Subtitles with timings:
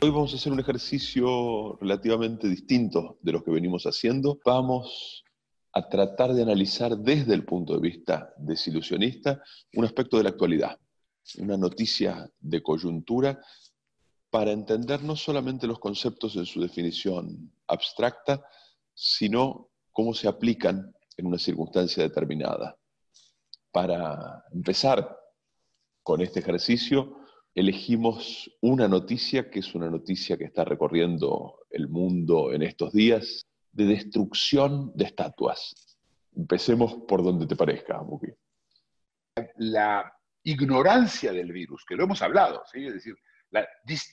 [0.00, 4.40] Hoy vamos a hacer un ejercicio relativamente distinto de los que venimos haciendo.
[4.46, 5.24] Vamos
[5.74, 9.42] a tratar de analizar desde el punto de vista desilusionista
[9.74, 10.78] un aspecto de la actualidad,
[11.38, 13.40] una noticia de coyuntura
[14.30, 18.44] para entender no solamente los conceptos en su definición abstracta,
[18.94, 22.76] sino cómo se aplican en una circunstancia determinada.
[23.70, 25.18] Para empezar
[26.02, 27.18] con este ejercicio,
[27.54, 33.46] elegimos una noticia que es una noticia que está recorriendo el mundo en estos días
[33.72, 35.96] de destrucción de estatuas.
[36.34, 38.28] Empecemos por donde te parezca, Buki.
[39.56, 40.10] la
[40.44, 43.16] ignorancia del virus, que lo hemos hablado, es decir,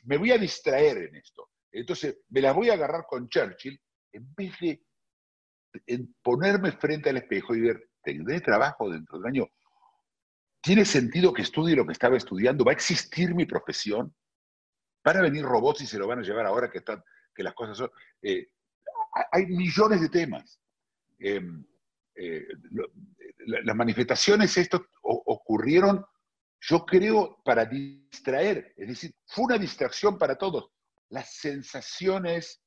[0.05, 1.49] me voy a distraer en esto.
[1.71, 3.79] Entonces, me la voy a agarrar con Churchill
[4.11, 4.81] en vez de
[5.85, 9.47] en ponerme frente al espejo y ver, ¿tendré trabajo dentro del año?
[10.61, 12.65] ¿Tiene sentido que estudie lo que estaba estudiando?
[12.65, 14.13] ¿Va a existir mi profesión?
[15.03, 17.53] ¿Van a venir robots y se lo van a llevar ahora que, están, que las
[17.53, 17.91] cosas son...
[18.23, 18.47] eh,
[19.31, 20.59] hay millones de temas.
[21.19, 21.41] Eh,
[22.15, 22.47] eh,
[23.45, 26.03] la- las manifestaciones esto o- ocurrieron,
[26.61, 30.71] yo creo, para distraer, es decir, fue una distracción para todos.
[31.09, 32.61] Las sensaciones,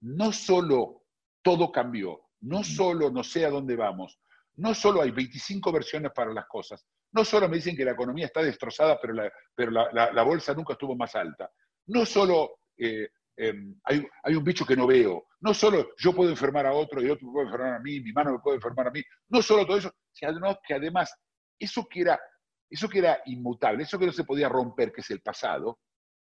[0.00, 1.02] no solo
[1.42, 4.18] todo cambió, no solo no sé a dónde vamos,
[4.56, 8.26] no solo hay 25 versiones para las cosas, no solo me dicen que la economía
[8.26, 11.50] está destrozada, pero la, pero la, la- la bolsa nunca estuvo más alta,
[11.86, 16.30] no solo eh, em, hay, hay un bicho que no veo, no solo yo puedo
[16.30, 18.88] enfermar a otro y otro me puede enfermar a mí, mi mano me puede enfermar
[18.88, 21.12] a mí, no solo todo eso, sino que además
[21.58, 22.20] eso que era,
[22.68, 25.78] eso que era inmutable, eso que no se podía romper, que es el pasado,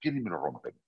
[0.00, 0.78] ¿quién me lo rompen?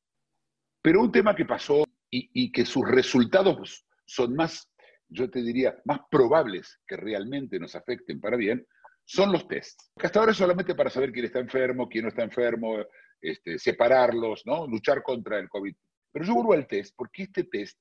[0.83, 4.71] Pero un tema que pasó y, que sus resultados son más,
[5.09, 8.67] yo te diría, más probables que realmente nos afecten para bien,
[9.05, 9.91] son los tests.
[9.97, 12.77] Que hasta ahora es solamente para saber quién está enfermo, quién no está enfermo,
[13.21, 14.67] este, separarlos, ¿no?
[14.67, 15.75] luchar contra el COVID.
[16.13, 17.79] Pero yo vuelvo al test, porque este test,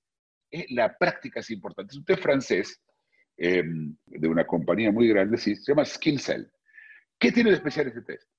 [0.51, 1.93] es, la práctica es importante.
[1.93, 2.81] Es un test francés
[3.37, 3.63] eh,
[4.05, 6.51] de una compañía muy grande, se llama SkinCell.
[7.19, 8.29] ¿Qué tiene de especial este test?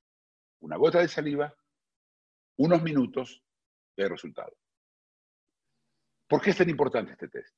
[0.61, 1.55] Una gota de saliva,
[2.59, 3.43] unos minutos
[3.97, 4.57] de resultado.
[6.29, 7.55] ¿Por qué es tan importante este test?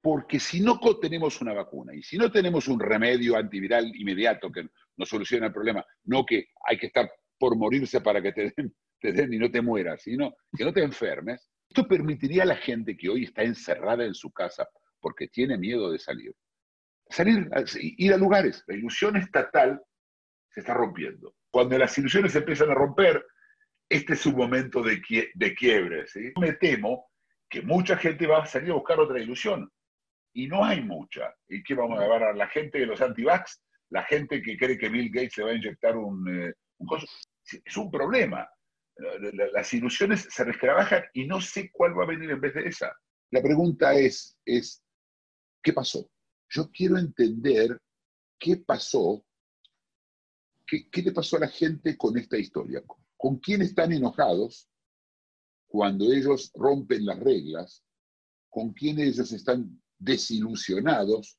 [0.00, 4.68] Porque si no tenemos una vacuna y si no tenemos un remedio antiviral inmediato que
[4.96, 8.74] nos solucione el problema, no que hay que estar por morirse para que te den,
[9.00, 12.56] te den y no te mueras, sino que no te enfermes, esto permitiría a la
[12.56, 14.68] gente que hoy está encerrada en su casa
[15.00, 16.34] porque tiene miedo de salir,
[17.08, 17.48] salir,
[17.80, 18.62] ir a lugares.
[18.66, 19.82] La ilusión estatal
[20.52, 21.34] se está rompiendo.
[21.50, 23.24] Cuando las ilusiones se empiezan a romper,
[23.88, 26.06] este es un momento de, quie- de quiebre.
[26.06, 26.32] ¿sí?
[26.40, 27.10] Me temo
[27.48, 29.70] que mucha gente va a salir a buscar otra ilusión.
[30.34, 31.34] Y no hay mucha.
[31.48, 32.34] ¿Y qué vamos a ver?
[32.36, 33.62] ¿La gente de los anti-vax?
[33.90, 37.06] ¿La gente que cree que Bill Gates se va a inyectar un, eh, un coso?
[37.64, 38.48] Es un problema.
[38.96, 42.54] La- la- Las ilusiones se resquebrajan y no sé cuál va a venir en vez
[42.54, 42.94] de esa.
[43.30, 44.82] La pregunta es, es
[45.62, 46.10] ¿qué pasó?
[46.50, 47.78] Yo quiero entender
[48.38, 49.24] qué pasó,
[50.72, 52.82] qué, qué le pasó a la gente con esta historia.
[53.18, 54.70] ¿Con quién están enojados
[55.66, 57.84] cuando ellos rompen las reglas?
[58.48, 61.36] ¿Con quién ellos están desilusionados?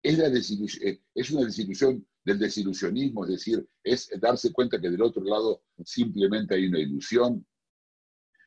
[0.00, 1.00] Es, eh,
[1.32, 6.66] una desilusión del desilusionismo, es decir, es darse cuenta que del otro lado simplemente hay
[6.66, 7.44] una ilusión,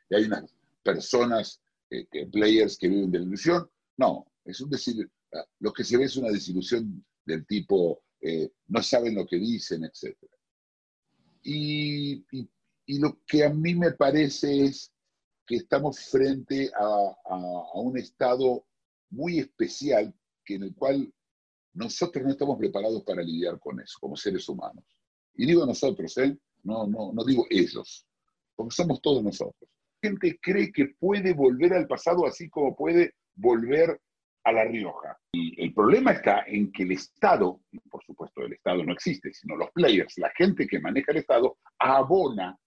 [0.10, 3.70] y hay unas personas, eh, players que viven de la ilusión.
[3.98, 8.52] No, es un desilu- ah, lo que se ve es una desilusión del tipo, eh,
[8.68, 10.16] no saben lo que dicen, etc.
[11.44, 12.26] Y,
[12.88, 14.92] lo que a mí me parece es
[15.46, 17.16] que estamos frente a,
[17.76, 18.66] un estado
[19.12, 20.14] muy especial
[20.44, 21.14] que en el cual
[21.74, 24.84] nosotros no estamos preparados para lidiar con eso como seres humanos.
[25.36, 26.38] Y digo nosotros, ¿eh?
[26.64, 28.06] no, no, no digo ellos,
[28.56, 29.70] porque somos todos nosotros.
[30.02, 34.02] Gente cree que puede volver al pasado así como puede volver
[34.50, 35.18] a La Rioja.
[35.32, 39.34] Y el problema está en que el Estado, y por supuesto el Estado no existe,
[39.34, 42.58] sino los players, la gente que maneja el Estado, abona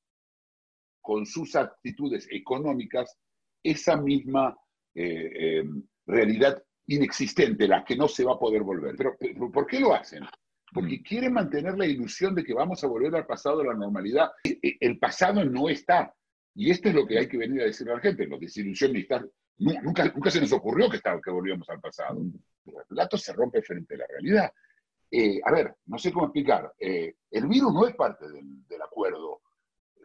[1.00, 3.18] con sus actitudes económicas
[3.62, 4.56] esa misma
[4.94, 5.64] eh, eh,
[6.06, 8.94] realidad inexistente, la que no se va a poder volver.
[8.96, 10.24] Pero, pero, ¿por qué lo hacen?
[10.72, 14.30] Porque quieren mantener la ilusión de que vamos a volver al pasado, a la normalidad.
[14.44, 16.14] E- e- El pasado no está.
[16.54, 18.26] Y esto es lo que hay que venir a decirle a la gente.
[18.26, 19.24] Los desilusionistas,
[19.82, 22.20] nunca, nunca se nos ocurrió que, que volvíamos al pasado.
[22.64, 24.52] El relato se rompe frente a la realidad.
[25.10, 26.72] Eh, a ver, no sé cómo explicar.
[26.78, 29.42] Eh, el virus no es parte del, del acuerdo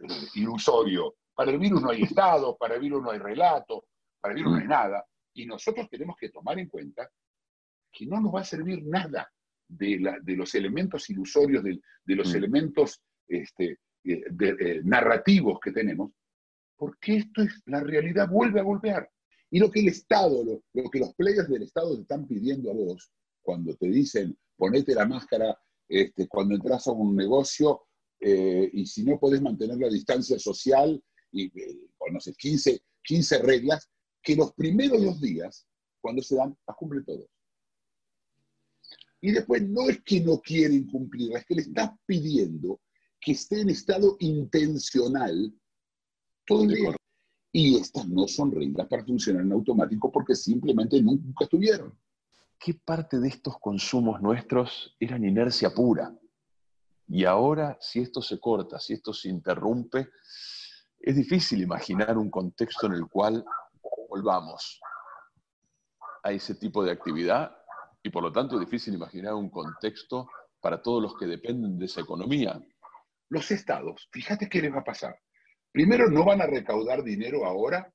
[0.02, 1.16] eh, ilusorio.
[1.34, 3.86] Para el virus no hay Estado, para el virus no hay relato,
[4.20, 5.06] para el virus no hay nada.
[5.34, 7.10] Y nosotros tenemos que tomar en cuenta
[7.92, 9.32] que no nos va a servir nada
[9.68, 12.36] de, la- de los elementos ilusorios, de, de los Mm.
[12.38, 16.12] elementos este, de- narrativos que tenemos,
[16.76, 19.10] porque esto es, la realidad vuelve a golpear.
[19.50, 22.72] Y lo que el Estado, lo, lo que los players del Estado te están pidiendo
[22.72, 23.12] a vos,
[23.42, 25.58] cuando te dicen ponete la máscara
[25.88, 27.84] este, cuando entras a un negocio
[28.20, 31.02] eh, y si no podés mantener la distancia social,
[31.32, 33.90] y, eh, o no sé, 15, 15 reglas,
[34.22, 35.66] que los primeros dos días,
[36.02, 37.30] cuando se dan, las cumplen todos.
[39.22, 42.82] Y después no es que no quieren cumplirlas, es que le estás pidiendo
[43.20, 45.54] que esté en estado intencional
[46.46, 46.96] todo el día.
[47.52, 51.98] Y estas no son reglas para funcionar en automático porque simplemente nunca estuvieron.
[52.60, 56.14] ¿Qué parte de estos consumos nuestros eran inercia pura?
[57.08, 60.10] Y ahora, si esto se corta, si esto se interrumpe,
[61.00, 63.46] es difícil imaginar un contexto en el cual
[64.10, 64.80] volvamos
[66.24, 67.56] a ese tipo de actividad
[68.04, 70.30] y por lo tanto es difícil imaginar un contexto
[70.60, 72.60] para todos los que dependen de esa economía.
[73.30, 75.18] Los estados, fíjate qué les va a pasar.
[75.78, 77.88] Primero, no van a recaudar dinero ahora,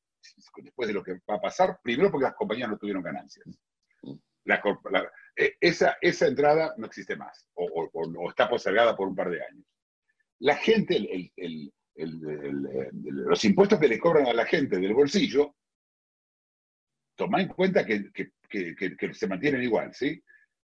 [0.59, 3.45] después de lo que va a pasar, primero porque las compañías no tuvieron ganancias.
[5.35, 7.91] Eh, esa, esa entrada no existe más, o,
[8.29, 9.65] está postergada por un par de años.
[10.39, 10.97] La gente,
[11.97, 15.57] los impuestos que le cobran a la gente del bolsillo,
[17.17, 20.23] toma en cuenta que- que- que se mantienen igual, ¿sí?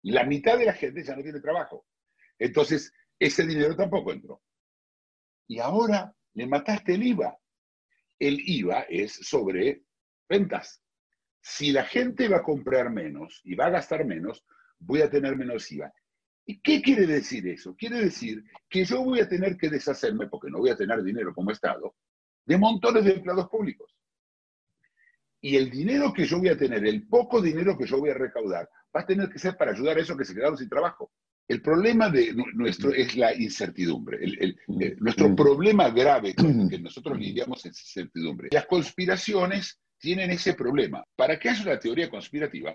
[0.02, 1.86] La mitad de la gente ya no tiene trabajo.
[2.38, 4.40] Entonces, ese dinero tampoco entró.
[5.48, 7.36] Y ahora le mataste el IVA.
[8.18, 9.82] El IVA es sobre
[10.28, 10.82] ventas.
[11.40, 14.44] Si la gente va a comprar menos y va a gastar menos,
[14.78, 15.92] voy a tener menos IVA.
[16.46, 17.74] ¿Y qué quiere decir eso?
[17.76, 21.34] Quiere decir que yo voy a tener que deshacerme, porque no voy a tener dinero
[21.34, 21.94] como Estado,
[22.44, 23.96] de montones de empleados públicos.
[25.40, 28.14] Y el dinero que yo voy a tener, el poco dinero que yo voy a
[28.14, 31.12] recaudar, va a tener que ser para ayudar a esos que se quedaron sin trabajo.
[31.50, 34.18] El problema de nu- nuestro es la incertidumbre.
[34.22, 35.34] El- el- eh, nuestro Mm.
[35.34, 38.50] problema grave con el que nosotros lidiamos es incertidumbre.
[38.52, 41.04] Las conspiraciones tienen ese problema.
[41.16, 42.72] Para que haya una teoría conspirativa,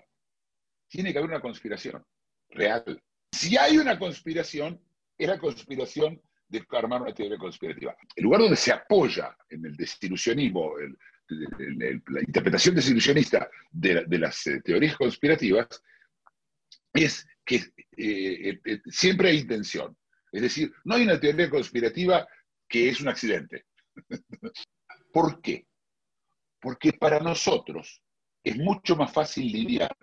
[0.90, 2.04] tiene que haber una conspiración
[2.50, 3.02] real.
[3.32, 4.78] Si hay una conspiración,
[5.18, 7.96] es la conspiración de armar una teoría conspirativa.
[8.14, 10.74] El lugar donde se apoya en el desilusionismo,
[11.30, 15.82] la interpretación desilusionista de, la- de las eh, teorías conspirativas,
[16.94, 17.62] es que
[17.98, 19.96] eh, eh, siempre hay intención.
[20.32, 22.28] Es decir, no hay una teoría conspirativa
[22.68, 23.66] que es un accidente.
[25.14, 25.66] ¿Por qué?
[26.60, 28.02] Porque para nosotros
[28.44, 29.96] es mucho más fácil lidiar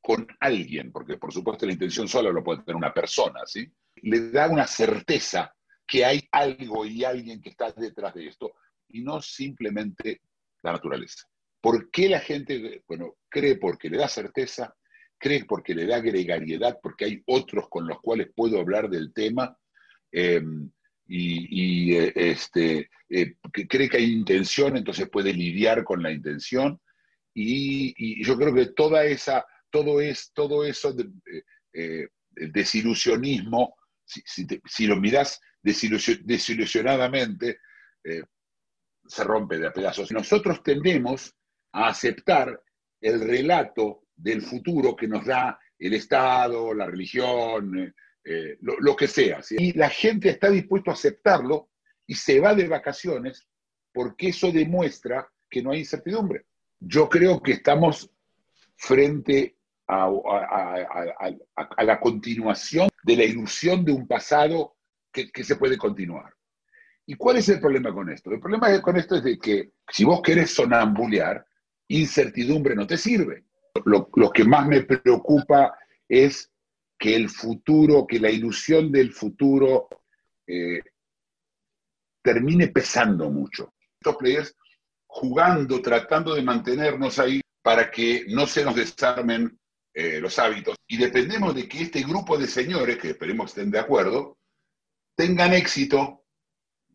[0.00, 3.70] con alguien, porque por supuesto la intención sola lo puede tener una persona, ¿sí?
[3.96, 5.54] Le da una certeza
[5.86, 8.54] que hay algo y alguien que está detrás de esto,
[8.88, 10.22] y no simplemente
[10.62, 11.28] la naturaleza.
[11.60, 14.74] ¿Por qué la gente, bueno, cree porque le da certeza,
[15.20, 19.56] cree porque le da gregariedad, porque hay otros con los cuales puedo hablar del tema,
[20.10, 20.42] eh,
[21.06, 23.34] y, eh, este, eh,
[23.68, 26.80] cree que hay intención, entonces puede lidiar con la intención,
[27.34, 31.08] y, yo creo que toda esa, todo, es, todo eso de,
[32.32, 37.58] desilusionismo, si, lo mirás desilusio- desilusionadamente,
[39.06, 40.12] se rompe de a pedazos.
[40.12, 41.34] Nosotros tendemos
[41.72, 42.60] a aceptar
[43.00, 47.92] el relato del futuro que nos da el Estado, la religión, eh,
[48.24, 49.40] eh, lo, que sea.
[49.50, 51.70] Y la gente está dispuesta a aceptarlo
[52.06, 53.48] y se va de vacaciones
[53.92, 56.44] porque eso demuestra que no hay incertidumbre.
[56.78, 58.10] Yo creo que estamos
[58.76, 59.56] frente
[59.88, 60.08] a,
[61.82, 64.76] la continuación de la ilusión de un pasado
[65.12, 66.32] que, que se puede continuar.
[67.06, 68.30] ¿Y cuál es el problema con esto?
[68.30, 71.44] El problema con esto es de que si vos querés sonambulear,
[71.88, 73.44] incertidumbre no te sirve.
[73.84, 75.74] Lo, que más me preocupa
[76.08, 76.50] es
[76.98, 79.88] que el futuro, que la ilusión del futuro
[80.46, 80.82] eh,
[82.22, 83.74] termine pesando mucho.
[84.00, 84.56] Estos players
[85.06, 89.58] jugando, tratando de mantenernos ahí para que no se nos desarmen
[89.92, 90.76] eh, los hábitos.
[90.86, 94.38] Y dependemos de que este grupo de señores, que esperemos estén de acuerdo,
[95.16, 96.19] tengan éxito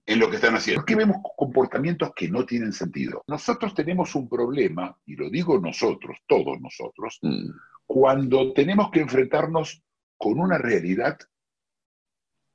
[0.06, 0.82] en lo que están haciendo.
[0.82, 3.24] ¿Por qué vemos comportamientos que no tienen sentido?
[3.28, 7.50] Nosotros tenemos un problema, y lo digo nosotros, todos nosotros, Mm.
[7.86, 9.84] cuando tenemos que enfrentarnos
[10.18, 11.18] con una realidad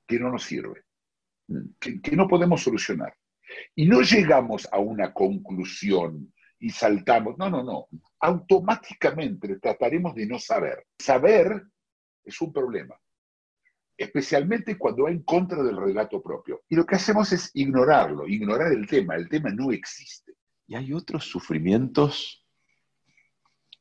[0.06, 0.82] que no nos sirve,
[1.78, 3.14] que, que no podemos solucionar.
[3.74, 7.36] Y no llegamos a una conclusión y saltamos.
[7.36, 7.88] No, no, no.
[8.20, 10.86] Automáticamente trataremos de no saber.
[10.98, 11.64] Saber
[12.24, 12.96] es un problema.
[14.00, 16.62] Especialmente cuando va en contra del relato propio.
[16.70, 19.14] Y lo que hacemos es ignorarlo, ignorar el tema.
[19.14, 20.32] El tema no existe.
[20.66, 22.42] Y hay otros sufrimientos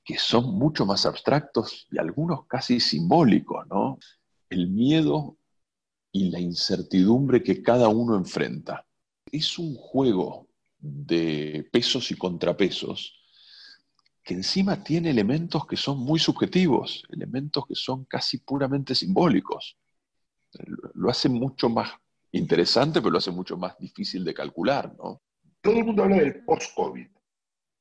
[0.03, 3.97] que son mucho más abstractos y algunos casi simbólicos, ¿no?
[4.49, 5.37] El miedo
[6.11, 8.85] y la incertidumbre que cada uno enfrenta.
[9.31, 10.49] Es un juego
[10.79, 13.15] de pesos y contrapesos
[14.21, 19.77] que encima tiene elementos que son muy subjetivos, elementos que son casi puramente simbólicos.
[20.95, 21.93] Lo hace mucho más
[22.31, 25.21] interesante, pero lo hace mucho más difícil de calcular, ¿no?
[25.61, 27.07] Todo el mundo habla del post-COVID.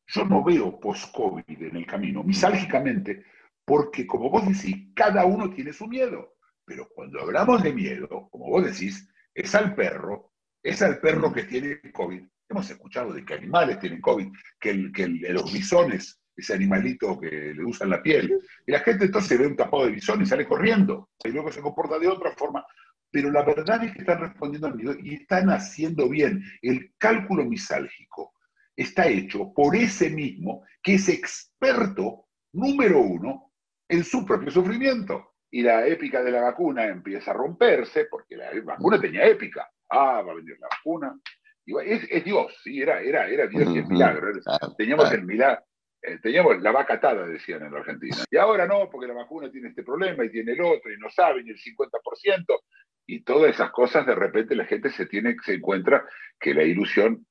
[0.06, 3.25] Yo no veo post-COVID en el camino, misálgicamente,
[3.64, 6.34] porque como vos decís, cada uno tiene su miedo.
[6.64, 10.32] Pero cuando hablamos de miedo, como vos decís, es al perro,
[10.62, 12.22] es al perro que tiene COVID.
[12.48, 17.90] Hemos escuchado de que animales tienen COVID, que, los bisones, ese animalito que le usan
[17.90, 21.30] la piel, y la gente entonces ve un tapado de bisón y sale corriendo, y
[21.30, 22.66] luego se comporta de otra forma.
[23.10, 26.44] Pero la verdad es que están respondiendo al miedo y están haciendo bien.
[26.60, 28.34] El cálculo misálgico
[28.76, 33.54] está hecho por ese mismo que es experto número uno
[33.88, 35.37] en su propio sufrimiento.
[35.50, 39.66] Y la épica de la vacuna empieza a romperse, porque la vacuna tenía épica.
[39.88, 41.18] Ah, va a venir la vacuna.
[41.64, 44.30] Y es, es Dios, sí, era, era, era Dios y el milagro.
[44.76, 45.62] Teníamos el milagro.
[46.08, 48.16] Eh, teníamos la vaca atada, decían en la Argentina.
[48.30, 51.10] Y ahora no, porque la vacuna tiene este problema y tiene el otro, y no
[51.10, 52.60] saben, y el 50%,
[53.06, 56.06] y todas esas cosas, de repente la gente se, tiene, se encuentra
[56.40, 57.26] que la ilusión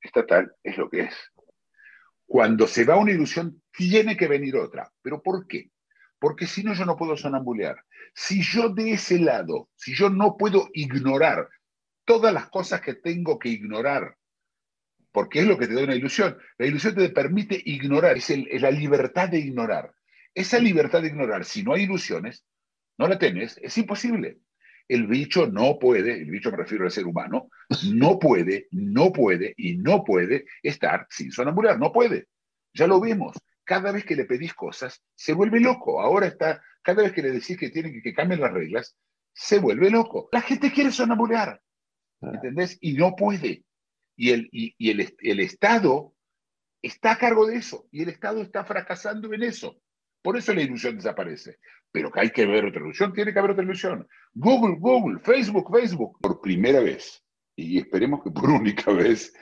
[0.00, 1.14] estatal es lo que es.
[2.24, 4.90] Cuando se va una ilusión, tiene que venir otra.
[5.02, 5.70] ¿Pero por qué?
[6.18, 7.76] Porque si no, yo no puedo sonambulear.
[8.14, 11.48] Si yo de ese lado, si yo no puedo ignorar
[12.06, 14.16] todas las cosas que tengo que ignorar,
[15.16, 18.60] porque es lo que te da una ilusión, la ilusión te permite ignorar, es, es
[18.60, 19.94] la libertad de ignorar.
[20.34, 22.44] Esa libertad de ignorar, si no hay ilusiones,
[22.98, 24.40] no la tenés, es imposible.
[24.86, 27.48] El bicho no puede, el bicho me refiero al ser humano,
[27.94, 32.26] no puede, no puede y no puede estar sin sonambular, no puede.
[32.74, 33.38] Ya lo vemos.
[33.64, 35.98] Cada vez que le pedís cosas, se vuelve loco.
[36.02, 38.94] Ahora está, cada vez que le decís que tienen que, que cambien las reglas,
[39.32, 40.28] se vuelve loco.
[40.30, 41.58] La gente quiere sonambular,
[42.20, 42.30] ah.
[42.34, 42.76] ¿entendés?
[42.82, 43.64] Y no puede.
[44.16, 46.14] Y, el, y, el, el Estado
[46.82, 49.80] está a cargo de eso, y el Estado está fracasando en eso.
[50.22, 51.58] Por eso la ilusión desaparece.
[51.92, 54.06] Pero hay que ver otra ilusión, tiene que haber otra ilusión.
[54.34, 56.18] Google, Google, Facebook, Facebook.
[56.20, 57.22] Por primera vez,
[57.56, 59.32] y esperemos que por única vez,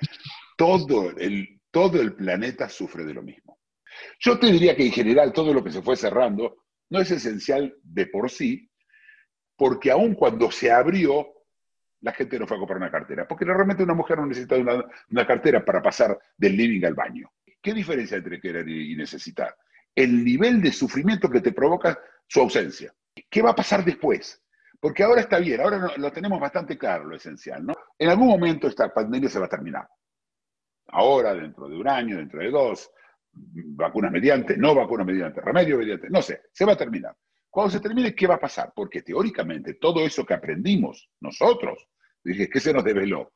[0.57, 3.59] todo el, todo el planeta sufre de lo mismo.
[4.21, 7.75] Yo te diría que en general todo lo que se fue cerrando no es esencial
[7.83, 8.71] de por sí,
[9.57, 11.34] porque aun cuando se abrió,
[12.05, 14.85] la gente no fue a comprar una cartera, porque realmente una mujer no necesita una,
[15.11, 17.31] una cartera para pasar del living al baño.
[17.61, 19.57] ¿Qué diferencia entre querer y necesitar?
[19.95, 22.93] el nivel de sufrimiento que te provoca su ausencia.
[23.31, 24.43] ¿Qué va a pasar después?
[24.81, 27.75] Porque ahora está bien, ahora lo tenemos bastante claro lo esencial, ¿no?
[27.99, 29.89] En algún momento esta pandemia se va a terminar.
[30.89, 32.91] Ahora, dentro de un año, dentro de dos,
[33.33, 37.17] vacunas mediante, no vacunas mediante, remedio mediante, no sé, se va a terminar.
[37.49, 38.73] Cuando se termine, ¿qué va a pasar?
[38.75, 41.89] Porque teóricamente todo eso que aprendimos nosotros,
[42.25, 43.33] dije, ¿qué se nos develó?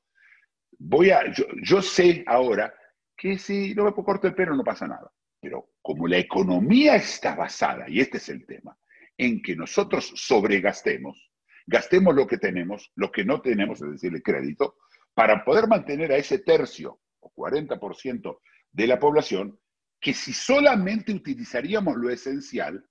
[0.78, 2.72] Voy a, yo, yo sé ahora
[3.16, 5.10] que si no me corto el pelo no pasa nada.
[5.40, 8.76] Pero como la economía está basada, y este es el tema,
[9.16, 11.30] en que nosotros sobregastemos,
[11.66, 14.76] gastemos lo que tenemos, lo que no tenemos, es decir, el crédito,
[15.14, 18.38] para poder mantener a ese tercio o 40%
[18.70, 19.58] de la población,
[20.00, 22.84] que si solamente utilizaríamos lo esencial,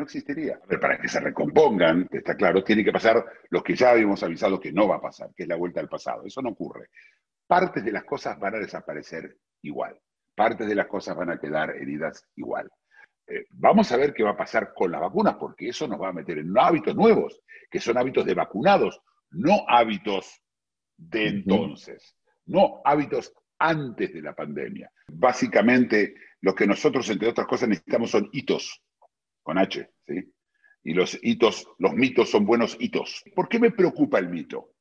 [0.00, 0.58] no existiría.
[0.66, 4.58] Pero para que se recompongan, está claro, tiene que pasar lo que ya habíamos avisado
[4.58, 6.24] que no va a pasar, que es la vuelta al pasado.
[6.26, 6.88] Eso no ocurre.
[7.46, 9.96] Partes de las cosas van a desaparecer igual
[10.40, 12.66] partes de las cosas van a quedar heridas igual.
[13.26, 16.08] Eh, vamos a ver qué va a pasar con las vacunas, porque eso nos va
[16.08, 19.02] a meter en hábitos nuevos, que son hábitos de vacunados,
[19.32, 20.40] no hábitos
[20.96, 22.16] de entonces,
[22.46, 24.90] no hábitos antes de la pandemia.
[25.08, 28.82] Básicamente, lo que nosotros, entre otras cosas, necesitamos son hitos,
[29.50, 30.32] con H, ¿sí?
[30.84, 33.24] Y los hitos, los mitos son buenos hitos.
[33.34, 34.74] ¿Por qué me preocupa el mito?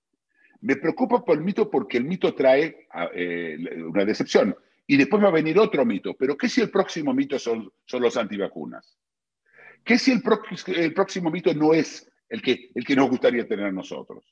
[0.61, 4.55] Me preocupa por el mito porque el mito trae eh, una decepción.
[4.85, 6.13] Y después va a venir otro mito.
[6.13, 8.95] Pero ¿qué si el próximo mito son, son los antivacunas?
[9.83, 10.21] ¿Qué si el,
[10.93, 14.23] próximo mito no es el que, el que nos gustaría tener a nosotros?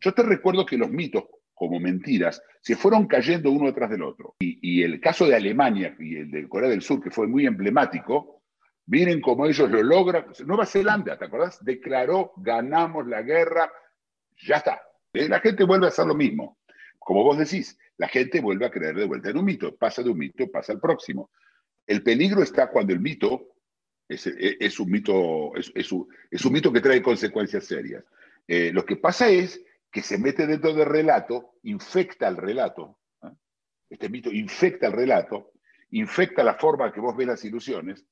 [0.00, 1.24] Yo te recuerdo que los mitos,
[1.54, 4.36] como mentiras, se fueron cayendo uno detrás del otro.
[4.38, 8.41] Y, el caso de Alemania y el de Corea del Sur, que fue muy emblemático,
[8.86, 10.26] miren cómo ellos lo logran.
[10.46, 11.64] Nueva Zelanda, ¿te acordás?
[11.64, 13.70] Declaró, ganamos la guerra,
[14.36, 14.82] ya está.
[15.12, 16.58] La gente vuelve a hacer lo mismo.
[16.98, 20.10] Como vos decís, la gente vuelve a creer de vuelta en un mito, pasa de
[20.10, 21.30] un mito, pasa al próximo.
[21.86, 23.52] El peligro está cuando el mito
[24.08, 28.04] es, un mito, es, un, mito que trae consecuencias serias.
[28.46, 33.28] Eh, lo que pasa es que se mete dentro del relato, infecta el relato, ¿eh?
[33.90, 35.52] este mito infecta el relato,
[35.90, 38.06] infecta la forma que vos ves las ilusiones,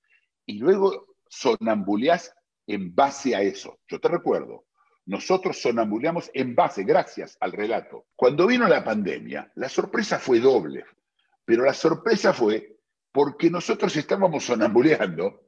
[0.46, 2.34] y luego sonambuleás
[2.66, 3.80] en base a eso.
[3.88, 4.66] Yo te recuerdo,
[5.06, 8.06] nosotros sonambuleamos en base, gracias al relato.
[8.14, 10.84] Cuando vino la pandemia, la sorpresa fue doble,
[11.44, 12.76] pero la sorpresa fue
[13.12, 15.46] porque nosotros estábamos sonambuleando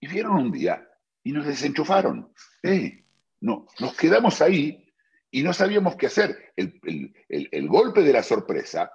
[0.00, 0.88] y vieron un día
[1.22, 2.32] y nos desenchufaron.
[2.62, 3.04] Eh,
[3.40, 4.92] no, nos quedamos ahí
[5.30, 6.52] y no sabíamos qué hacer.
[6.56, 8.90] El, golpe de la sorpresa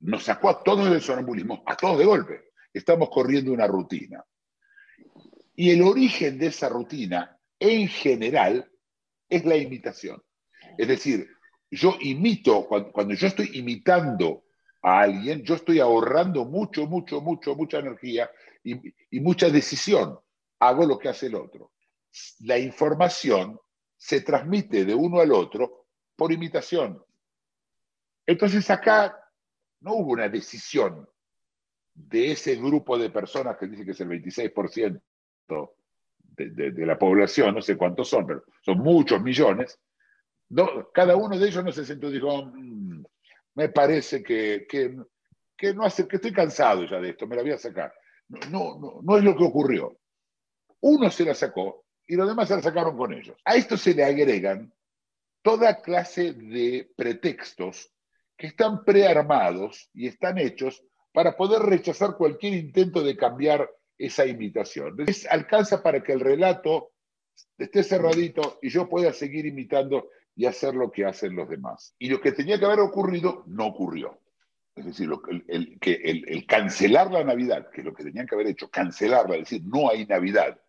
[0.00, 2.52] nos sacó a todos del sonambulismo, a todos de golpe.
[2.72, 4.24] Estamos corriendo una rutina.
[5.54, 8.70] Y el origen de esa rutina, en general,
[9.28, 10.22] es la imitación.
[10.76, 11.28] Es decir,
[11.70, 14.44] yo imito, cuando, yo estoy imitando
[14.82, 18.30] a alguien, yo estoy ahorrando mucho, mucho, mucho, mucha energía
[18.62, 18.74] y,
[19.10, 20.18] y mucha decisión.
[20.58, 21.72] Hago lo que hace el otro.
[22.40, 23.58] La información
[23.96, 27.02] se transmite de uno al otro por imitación.
[28.26, 29.18] Entonces acá
[29.80, 31.08] no hubo una decisión
[31.92, 35.00] de ese grupo de personas que dice que es el 26%
[36.36, 39.78] de, la población, no sé cuántos son, pero son muchos millones,
[40.92, 43.04] cada uno de ellos no se sentó y dijo, mm,
[43.54, 47.52] me parece que, que, no hace, que estoy cansado ya de esto, me la voy
[47.52, 47.92] a sacar.
[48.28, 49.98] No, no, no, es lo que ocurrió.
[50.80, 53.36] Uno se la sacó y los demás se la sacaron con ellos.
[53.44, 54.72] A esto se le agregan
[55.42, 57.90] toda clase de pretextos
[58.36, 60.82] que están prearmados y están hechos
[61.12, 64.96] para poder rechazar cualquier intento de cambiar esa imitación.
[65.06, 66.92] Es, alcanza para que el relato
[67.58, 71.94] esté cerradito y yo pueda seguir imitando y hacer lo que hacen los demás.
[71.98, 74.20] Y lo que tenía que haber ocurrido no ocurrió.
[74.74, 75.08] Es decir,
[75.46, 79.36] el, que el, cancelar la Navidad, que es lo que tenían que haber hecho, cancelarla,
[79.36, 80.60] es decir, no hay Navidad,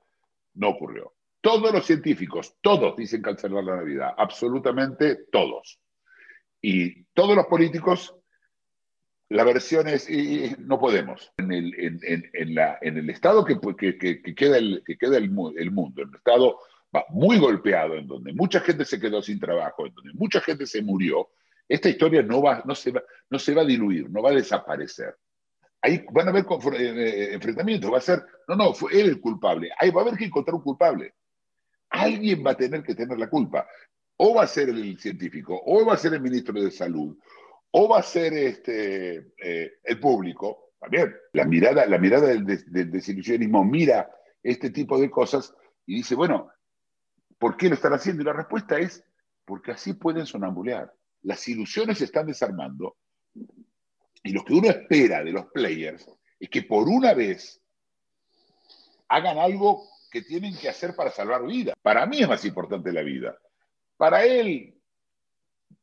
[0.54, 1.14] no ocurrió.
[1.42, 5.80] Todos los científicos, todos dicen cancelar la Navidad, absolutamente todos.
[6.62, 8.16] Y todos los políticos
[9.36, 10.10] la versión es,
[10.60, 11.32] no podemos.
[11.38, 15.26] En el, en, el estado que, que, queda, el, que queda el,
[15.58, 16.60] el mundo, en un estado
[17.10, 20.82] muy golpeado, en donde mucha gente se quedó sin trabajo, en donde mucha gente se
[20.82, 21.30] murió,
[21.68, 24.36] esta historia no, va, no, se, va, no se va a diluir, no va a
[24.36, 25.16] desaparecer.
[25.82, 29.22] Ahí van a haber eh, eh, enfrentamientos, va a ser, no, no, fue él el
[29.22, 29.70] culpable.
[29.78, 31.14] Ahí va a haber que encontrar un culpable.
[31.90, 33.68] Alguien va a tener que tener la culpa.
[34.18, 37.18] O va a ser el científico, o va a ser el ministro de Salud,
[37.78, 42.46] o va a ser este, eh, el público, también, la mirada, la mirada del,
[42.90, 44.10] desilusionismo mira
[44.42, 45.54] este tipo de cosas
[45.86, 46.50] y dice, bueno,
[47.38, 48.22] ¿por qué lo están haciendo?
[48.22, 49.04] Y la respuesta es,
[49.44, 50.90] porque así pueden sonambulear.
[51.24, 52.96] Las ilusiones se están desarmando
[54.24, 56.10] y lo que uno espera de los players
[56.40, 57.62] es que por una vez
[59.10, 61.74] hagan algo que tienen que hacer para salvar vida.
[61.82, 63.38] Para mí es más importante la vida.
[63.98, 64.75] Para él,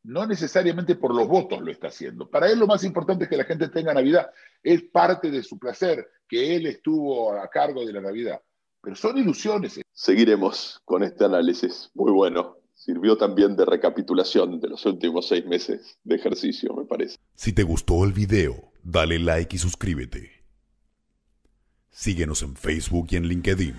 [0.04, 2.28] no necesariamente por los votos lo está haciendo.
[2.28, 4.30] Para él lo más importante es que la gente tenga Navidad.
[4.62, 8.40] Es parte de su placer que él estuvo a cargo de la Navidad.
[8.80, 9.80] Pero son ilusiones.
[9.92, 11.90] Seguiremos con este análisis.
[11.94, 12.56] Muy bueno.
[12.74, 17.16] Sirvió también de recapitulación de los últimos seis meses de ejercicio, me parece.
[17.36, 20.42] Si te gustó el video, dale like y suscríbete.
[21.90, 23.76] Síguenos en Facebook y en LinkedIn.